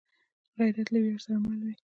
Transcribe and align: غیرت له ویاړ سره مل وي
غیرت 0.57 0.87
له 0.91 0.99
ویاړ 1.03 1.19
سره 1.25 1.37
مل 1.43 1.61
وي 1.65 1.75